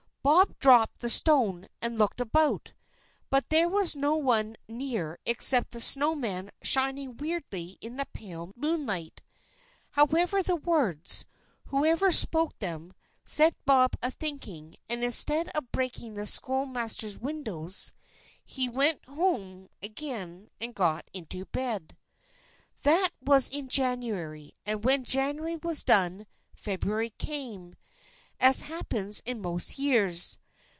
Bob 0.23 0.55
dropped 0.59 0.99
the 0.99 1.09
stone 1.09 1.67
and 1.81 1.97
looked 1.97 2.19
about, 2.21 2.73
but 3.31 3.49
there 3.49 3.67
was 3.67 3.95
no 3.95 4.13
one 4.15 4.55
near 4.67 5.17
except 5.25 5.71
the 5.71 5.81
snow 5.81 6.13
man 6.13 6.51
shining 6.61 7.17
weirdly 7.17 7.75
in 7.81 7.95
the 7.95 8.05
pale 8.13 8.53
moonlight. 8.55 9.19
However, 9.89 10.43
the 10.43 10.55
words, 10.57 11.25
whoever 11.69 12.11
spoke 12.11 12.59
them, 12.59 12.93
set 13.25 13.55
Bob 13.65 13.95
a 14.03 14.11
thinking, 14.11 14.75
and 14.87 15.03
instead 15.03 15.47
of 15.55 15.71
breaking 15.71 16.13
the 16.13 16.27
schoolmaster's 16.27 17.17
windows, 17.17 17.91
he 18.45 18.69
went 18.69 19.03
home 19.05 19.69
again 19.81 20.51
and 20.61 20.75
got 20.75 21.09
into 21.13 21.45
bed. 21.45 21.97
That 22.83 23.09
was 23.21 23.49
in 23.49 23.69
January, 23.69 24.53
and 24.67 24.83
when 24.83 25.03
January 25.03 25.55
was 25.55 25.83
done 25.83 26.27
February 26.53 27.09
came, 27.09 27.75
as 28.43 28.61
happens 28.61 29.19
in 29.23 29.39
most 29.39 29.77
years. 29.77 30.39